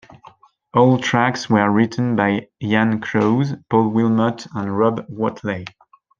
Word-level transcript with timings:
All 0.73 0.97
tracks 0.97 1.47
were 1.47 1.69
written 1.69 2.15
by 2.15 2.47
Ian 2.59 3.01
Crause, 3.01 3.53
Paul 3.69 3.91
Wilmott, 3.91 4.47
and 4.55 4.75
Rob 4.75 5.05
Whatley. 5.07 5.67